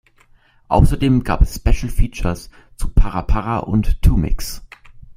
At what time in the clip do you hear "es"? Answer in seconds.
1.43-1.57